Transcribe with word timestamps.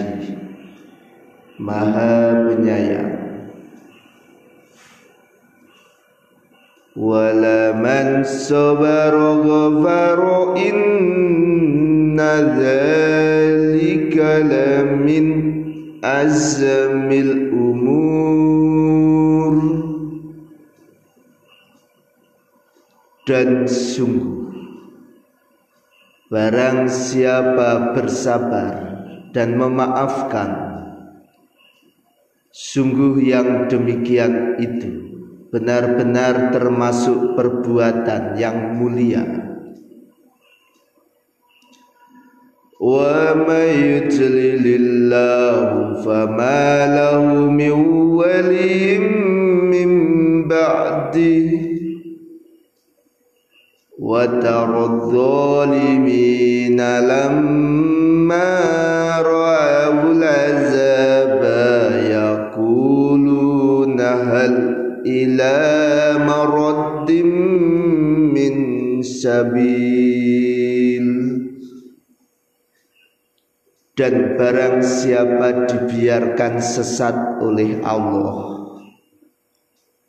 pengasih 0.00 0.40
Maha 1.60 2.48
penyayang 2.48 3.12
ولمن 6.96 8.24
صبر 8.24 9.14
غفر 9.44 10.20
إن 10.56 12.16
ذلك 12.56 14.16
لمن 14.16 15.26
أزم 16.00 17.10
الأمور 17.12 18.24
dan 23.28 23.68
sungguh 23.68 24.56
barang 26.32 26.88
siapa 26.88 27.92
bersabar 27.92 28.89
dan 29.31 29.55
memaafkan 29.55 30.49
sungguh 32.51 33.23
yang 33.23 33.71
demikian 33.71 34.59
itu 34.59 35.11
benar-benar 35.51 36.55
termasuk 36.55 37.35
perbuatan 37.35 38.39
yang 38.39 38.79
mulia. 38.79 39.51
Wa 42.81 43.37
may 43.37 44.01
yudlilillahu 44.01 46.01
fama 46.01 46.89
lahu 46.89 47.53
min 47.53 47.69
waliyyin 48.17 49.05
min 49.69 49.89
ba'di 50.49 51.61
taradh 54.41 55.13
dhalimina 55.13 57.05
lamma 57.05 58.49
ra'awul 59.21 60.25
azaba 60.25 62.01
yaquluna 62.09 64.09
hal 64.25 64.57
ila 65.05 65.57
maraddim 66.17 67.29
min 68.33 68.55
sabil 69.05 71.05
dan 73.93 74.33
barang 74.33 74.81
siapa 74.81 75.69
dibiarkan 75.69 76.57
sesat 76.57 77.37
oleh 77.37 77.77
Allah 77.85 78.60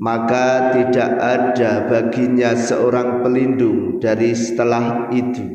maka 0.03 0.75
tidak 0.75 1.11
ada 1.23 1.87
baginya 1.87 2.59
seorang 2.59 3.23
pelindung 3.23 4.03
dari 4.03 4.35
setelah 4.35 5.15
itu 5.15 5.47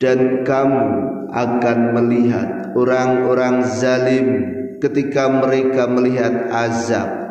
dan 0.00 0.40
kamu 0.40 0.88
akan 1.36 1.78
melihat 2.00 2.72
orang-orang 2.72 3.60
zalim 3.60 4.26
ketika 4.80 5.28
mereka 5.28 5.84
melihat 5.84 6.48
azab 6.48 7.26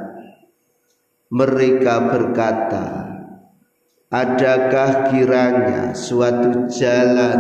mereka 1.35 1.93
berkata, 2.13 2.85
Adakah 4.13 5.11
kiranya 5.11 5.91
suatu 5.91 6.71
jalan 6.71 7.39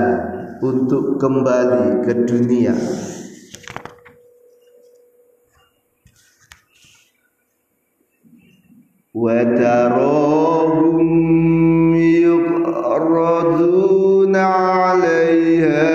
untuk 0.59 1.21
kembali 1.21 2.03
ke 2.03 2.13
dunia? 2.27 2.75
وتراهم 9.15 11.05
يقرضون 12.65 14.35
عليها 14.35 15.85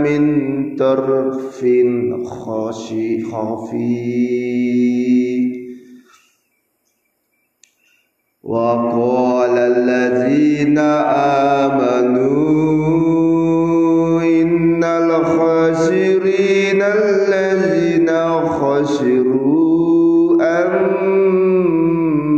min 0.02 0.74
tarfin 0.76 2.24
khashi 2.26 3.22
khafi 3.22 4.42
وقال 8.42 9.54
الذين 9.58 10.78
آمنوا 11.78 12.42
إن 14.22 14.84
الخاسرين 14.84 16.82
الذين 16.82 18.10
خسروا 18.42 19.62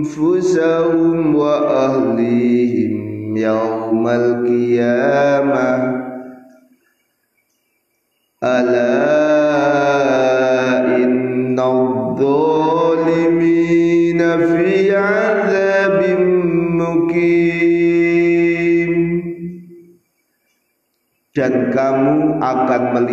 أنفسهم 0.04 1.34
وأهليهم 1.34 3.36
يوم 3.36 4.08
القيامة. 4.08 6.03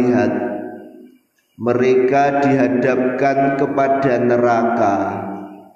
Melihat 0.01 0.33
mereka 1.61 2.41
dihadapkan 2.41 3.61
kepada 3.61 4.13
neraka 4.17 4.97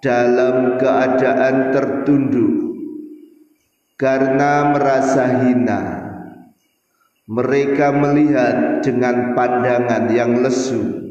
dalam 0.02 0.82
keadaan 0.82 1.70
tertunduk 1.70 2.54
karena 4.02 4.74
merasa 4.74 5.46
hina. 5.46 5.82
Mereka 7.26 7.90
melihat 7.90 8.86
dengan 8.86 9.34
pandangan 9.34 10.14
yang 10.14 10.46
lesu. 10.46 11.06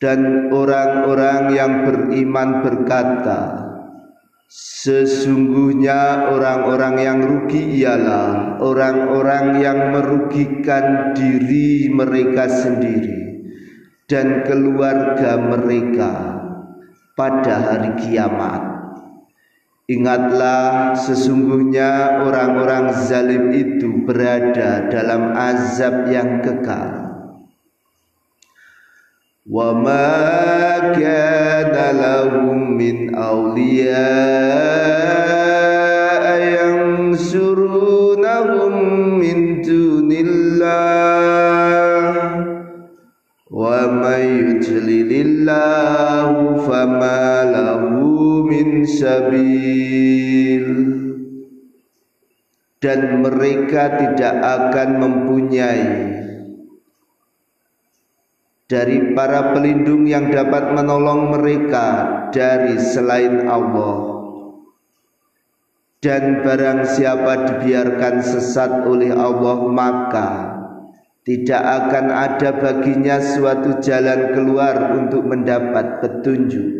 Dan 0.00 0.48
orang-orang 0.48 1.52
yang 1.52 1.72
beriman 1.84 2.64
berkata 2.64 3.69
Sesungguhnya 4.50 6.26
orang-orang 6.34 6.98
yang 6.98 7.18
rugi 7.22 7.86
ialah 7.86 8.58
orang-orang 8.58 9.62
yang 9.62 9.94
merugikan 9.94 11.14
diri 11.14 11.86
mereka 11.86 12.50
sendiri 12.50 13.46
dan 14.10 14.42
keluarga 14.42 15.38
mereka 15.38 16.12
pada 17.14 17.54
hari 17.62 17.94
kiamat. 18.02 18.62
Ingatlah 19.86 20.98
sesungguhnya 20.98 22.18
orang-orang 22.26 22.90
zalim 23.06 23.54
itu 23.54 24.02
berada 24.02 24.90
dalam 24.90 25.30
azab 25.30 26.10
yang 26.10 26.42
kekal. 26.42 27.09
وما 29.50 30.94
كان 30.94 31.74
لهم 31.98 32.78
من 32.78 33.14
أولياء 33.14 33.94
ينصرونهم 36.62 38.72
من 39.18 39.38
دون 39.62 40.10
الله 40.12 42.14
ومن 43.50 44.20
يضلل 44.38 45.10
الله 45.26 46.30
فما 46.56 47.44
له 47.50 47.82
من 48.46 48.84
سبيل 48.86 50.66
dan 52.80 53.20
mereka 53.20 54.00
tidak 54.00 54.40
akan 54.40 54.88
mempunyai 55.04 56.19
dari 58.70 59.18
para 59.18 59.50
pelindung 59.50 60.06
yang 60.06 60.30
dapat 60.30 60.78
menolong 60.78 61.34
mereka 61.34 61.86
dari 62.30 62.78
selain 62.78 63.50
Allah. 63.50 64.22
Dan 65.98 66.46
barang 66.46 66.86
siapa 66.96 67.50
dibiarkan 67.50 68.24
sesat 68.24 68.86
oleh 68.86 69.12
Allah 69.12 69.58
maka 69.68 70.28
tidak 71.26 71.60
akan 71.60 72.06
ada 72.08 72.50
baginya 72.56 73.20
suatu 73.20 73.84
jalan 73.84 74.32
keluar 74.32 74.96
untuk 74.96 75.28
mendapat 75.28 76.00
petunjuk 76.00 76.79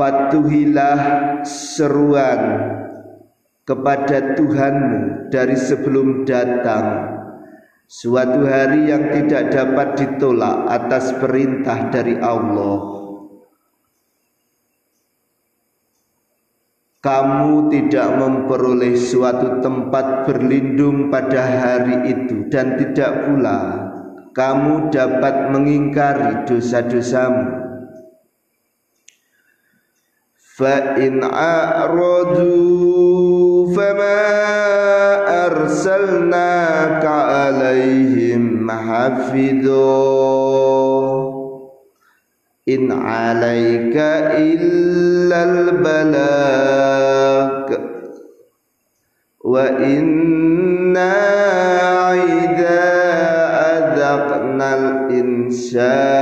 patuhilah 0.00 1.00
seruan 1.44 2.40
kepada 3.68 4.32
Tuhanmu 4.32 5.28
dari 5.28 5.52
sebelum 5.60 6.24
datang 6.24 7.20
suatu 7.84 8.48
hari 8.48 8.88
yang 8.88 9.12
tidak 9.12 9.52
dapat 9.52 10.00
ditolak 10.00 10.56
atas 10.72 11.12
perintah 11.20 11.92
dari 11.92 12.16
Allah. 12.16 12.96
Kamu 17.00 17.72
tidak 17.72 18.08
memperoleh 18.20 18.92
suatu 18.96 19.60
tempat 19.60 20.28
berlindung 20.28 21.12
pada 21.12 21.40
hari 21.44 22.12
itu 22.12 22.48
dan 22.52 22.76
tidak 22.76 23.24
pula 23.24 23.88
kamu 24.36 24.92
dapat 24.92 25.48
mengingkari 25.48 26.44
dosa-dosamu 26.44 27.69
فإن 30.60 31.24
أعرضوا 31.24 32.60
فما 33.76 34.20
أرسلناك 35.46 37.04
عليهم 37.04 38.70
حفظا 38.70 39.80
إن 42.68 42.92
عليك 42.92 43.96
إلا 44.36 45.44
البلاغ. 45.44 46.60
وإنا 49.44 51.12
إذا 52.12 52.80
أذقنا 53.78 54.68
الإنسان 54.78 56.19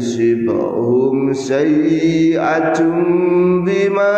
تصبهم 0.00 1.32
سيئة 1.32 2.78
بما 3.66 4.16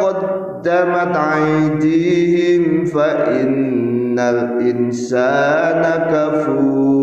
قدمت 0.00 1.16
أيديهم 1.16 2.84
فإن 2.84 4.18
الإنسان 4.18 5.82
كفور 6.12 6.94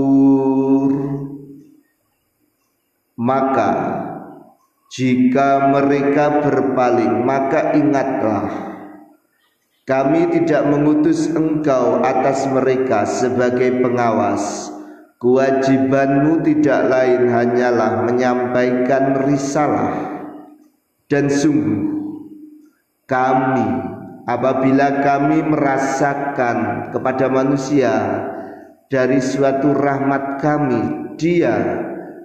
maka 3.21 3.71
jika 4.89 5.69
mereka 5.69 6.41
berpaling 6.41 7.21
maka 7.21 7.77
ingatlah 7.77 8.71
kami 9.85 10.33
tidak 10.33 10.65
mengutus 10.73 11.29
engkau 11.29 12.01
atas 12.01 12.49
mereka 12.49 13.05
sebagai 13.05 13.81
pengawas. 13.81 14.73
Kewajibanmu 15.16 16.44
tidak 16.44 16.80
lain 16.92 17.22
hanyalah 17.32 18.04
menyampaikan 18.04 19.24
risalah. 19.24 19.94
Dan 21.06 21.30
sungguh 21.30 21.96
kami 23.06 23.66
apabila 24.26 25.06
kami 25.06 25.38
merasakan 25.46 26.90
kepada 26.90 27.30
manusia 27.30 27.94
dari 28.90 29.22
suatu 29.22 29.70
rahmat 29.70 30.42
kami 30.42 30.82
dia 31.14 31.54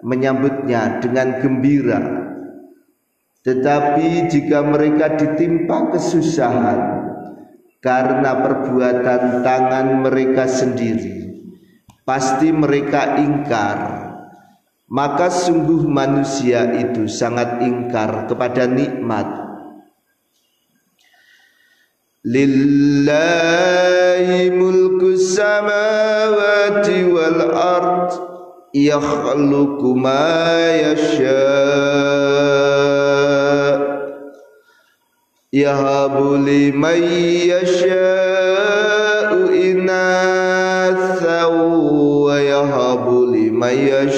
menyambutnya 0.01 0.97
dengan 0.97 1.37
gembira 1.37 2.01
tetapi 3.45 4.29
jika 4.29 4.65
mereka 4.65 5.17
ditimpa 5.17 5.93
kesusahan 5.93 6.81
karena 7.81 8.31
perbuatan 8.45 9.45
tangan 9.45 9.87
mereka 10.05 10.45
sendiri 10.49 11.30
pasti 12.07 12.51
mereka 12.53 13.17
ingkar. 13.17 14.09
Maka 14.91 15.31
sungguh 15.31 15.87
manusia 15.87 16.67
itu 16.75 17.07
sangat 17.07 17.63
ingkar 17.63 18.27
kepada 18.27 18.67
nikmat. 18.67 19.23
Lillahi 22.27 23.31
mulku 24.51 25.15
samawati 25.15 27.07
wal 27.07 27.41
ard 27.55 28.11
yakhluqu 28.75 29.95
ma 29.95 30.59
yasha' 30.75 32.21
yahabu 35.51 36.39
liman 36.39 37.03
yasha'u 37.51 38.30
liman 43.61 44.09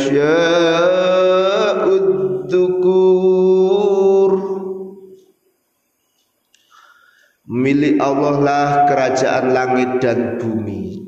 milik 7.54 8.00
Allah 8.00 8.36
lah 8.40 8.68
kerajaan 8.88 9.52
langit 9.52 10.00
dan 10.00 10.40
bumi. 10.40 11.04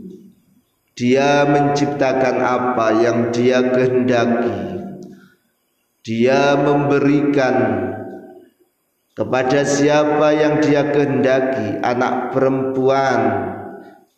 Dia 0.95 1.43
menciptakan 1.43 2.37
apa 2.39 2.87
yang 3.03 3.19
dia 3.35 3.59
kehendaki. 3.59 4.79
Dia 6.05 6.55
memberikan 6.55 7.55
kepada 9.17 9.65
siapa 9.65 10.31
yang 10.35 10.63
dia 10.63 10.87
kehendaki 10.91 11.81
anak 11.83 12.31
perempuan 12.31 13.19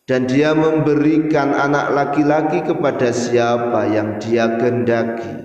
dan 0.07 0.23
dia 0.23 0.55
memberikan 0.55 1.51
anak 1.51 1.91
laki-laki 1.91 2.63
kepada 2.63 3.11
siapa 3.11 3.91
yang 3.91 4.15
dia 4.23 4.55
kehendaki. 4.55 5.35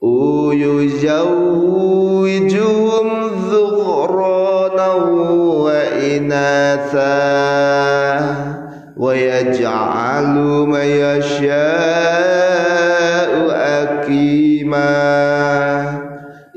Wa 0.00 0.56
inatha 6.00 7.20
wa 8.96 9.12
yaj'alu 9.12 10.72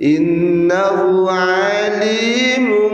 innahu 0.06 1.26
alimun 1.30 2.85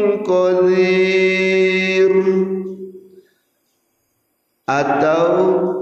atau 4.72 5.28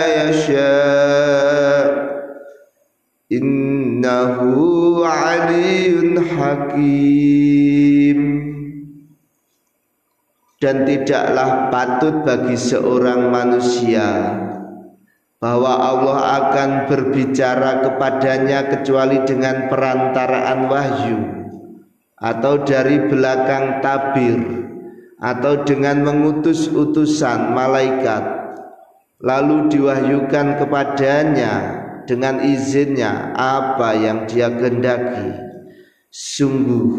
yasha. 0.09 0.81
Innahu 3.29 5.05
aliyun 5.05 6.17
hakim. 6.25 8.21
Dan 10.57 10.88
tidaklah 10.88 11.69
patut 11.69 12.25
bagi 12.25 12.57
seorang 12.57 13.29
manusia 13.29 14.46
bahwa 15.47 15.79
Allah 15.79 16.19
akan 16.43 16.71
berbicara 16.91 17.87
kepadanya 17.87 18.67
kecuali 18.67 19.23
dengan 19.23 19.71
perantaraan 19.71 20.67
wahyu 20.67 21.23
atau 22.19 22.67
dari 22.67 23.07
belakang 23.07 23.79
tabir 23.79 24.43
atau 25.23 25.62
dengan 25.62 26.03
mengutus 26.03 26.67
utusan 26.67 27.55
malaikat 27.55 28.26
lalu 29.23 29.71
diwahyukan 29.71 30.59
kepadanya 30.59 31.55
dengan 32.11 32.43
izinnya 32.43 33.31
apa 33.38 33.95
yang 33.95 34.26
dia 34.26 34.50
kehendaki. 34.50 35.31
Sungguh 36.11 36.91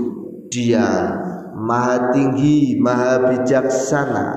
dia 0.47 0.87
maha 1.51 2.15
tinggi 2.15 2.79
maha 2.79 3.27
bijaksana 3.27 4.27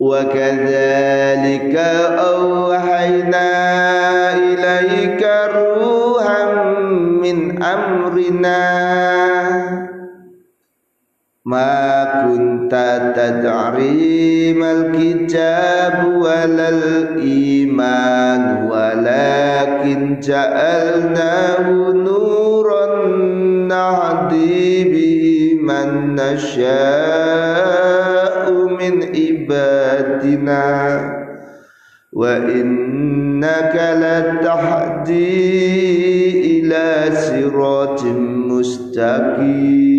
وكذلك 0.00 1.76
أوحينا 2.18 3.50
إليك 4.36 5.30
روحا 5.56 6.54
من 7.22 7.62
أمرنا. 7.62 8.68
ما 11.44 12.04
كنت 12.24 12.74
تدعي 13.16 14.54
ما 14.54 14.72
الكتاب 14.72 16.14
ولا 16.14 16.68
الإيمان 16.68 18.42
ولكن 18.70 20.20
جعلناه 20.20 21.70
نورا 21.92 23.06
نهدي 23.68 24.84
به 24.84 25.22
من 25.62 26.14
نشاء. 26.14 27.27
من 28.87 29.03
عبادنا 29.15 30.65
وإنك 32.13 33.75
لتهدي 34.03 35.33
إلى 36.51 36.85
صراط 37.15 38.01
مستقيم 38.53 39.93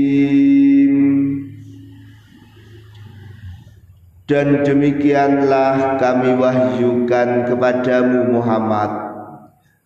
Dan 4.24 4.64
demikianlah 4.64 6.00
kami 6.00 6.32
wahyukan 6.40 7.44
kepadamu 7.44 8.32
Muhammad 8.32 8.88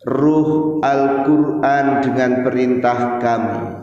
Ruh 0.07 0.79
Al-Quran 0.79 1.87
dengan 2.07 2.47
perintah 2.47 3.19
kami 3.19 3.82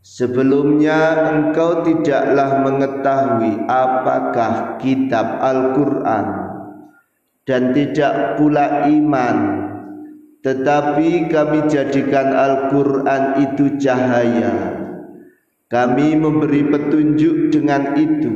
Sebelumnya 0.00 1.28
engkau 1.28 1.84
tidaklah 1.84 2.64
mengetahui 2.64 3.68
apakah 3.68 4.80
kitab 4.80 5.44
Al-Quran 5.44 6.26
Dan 7.44 7.76
tidak 7.76 8.40
pula 8.40 8.88
iman. 8.88 9.36
Tetapi 10.40 11.28
kami 11.28 11.68
jadikan 11.68 12.32
Al-Quran 12.32 13.44
itu 13.44 13.76
cahaya. 13.76 14.80
Kami 15.68 16.16
memberi 16.16 16.64
petunjuk 16.64 17.52
dengan 17.52 17.92
itu 18.00 18.32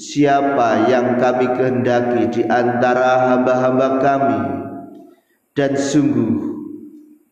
siapa 0.00 0.88
yang 0.88 1.20
kami 1.20 1.46
kehendaki 1.52 2.22
di 2.40 2.42
antara 2.48 3.36
hamba-hamba 3.36 3.88
kami. 4.00 4.40
Dan 5.52 5.76
sungguh 5.76 6.52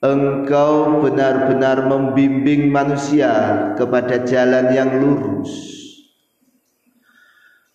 engkau 0.00 1.04
benar-benar 1.04 1.84
membimbing 1.84 2.72
manusia 2.72 3.76
kepada 3.76 4.24
jalan 4.24 4.72
yang 4.72 4.96
lurus. 4.96 5.76